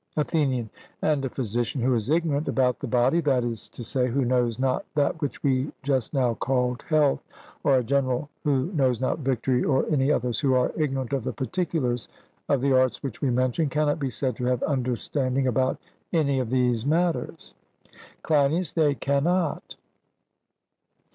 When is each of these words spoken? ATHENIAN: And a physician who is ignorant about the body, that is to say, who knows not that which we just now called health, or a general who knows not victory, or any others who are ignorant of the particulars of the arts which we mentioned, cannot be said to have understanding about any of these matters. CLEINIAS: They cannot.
ATHENIAN: 0.17 0.67
And 1.03 1.23
a 1.25 1.29
physician 1.29 1.79
who 1.79 1.93
is 1.93 2.09
ignorant 2.09 2.47
about 2.47 2.79
the 2.79 2.87
body, 2.87 3.21
that 3.21 3.43
is 3.43 3.69
to 3.69 3.83
say, 3.83 4.07
who 4.09 4.25
knows 4.25 4.57
not 4.57 4.83
that 4.95 5.21
which 5.21 5.43
we 5.43 5.71
just 5.83 6.11
now 6.11 6.33
called 6.33 6.81
health, 6.87 7.23
or 7.63 7.77
a 7.77 7.83
general 7.83 8.27
who 8.43 8.71
knows 8.73 8.99
not 8.99 9.19
victory, 9.19 9.63
or 9.63 9.85
any 9.91 10.11
others 10.11 10.39
who 10.39 10.55
are 10.55 10.71
ignorant 10.75 11.13
of 11.13 11.23
the 11.23 11.31
particulars 11.31 12.09
of 12.49 12.61
the 12.61 12.73
arts 12.73 13.03
which 13.03 13.21
we 13.21 13.29
mentioned, 13.29 13.69
cannot 13.69 13.99
be 13.99 14.09
said 14.09 14.35
to 14.37 14.45
have 14.45 14.63
understanding 14.63 15.45
about 15.45 15.77
any 16.11 16.39
of 16.39 16.49
these 16.49 16.83
matters. 16.83 17.53
CLEINIAS: 18.23 18.73
They 18.73 18.95
cannot. 18.95 19.75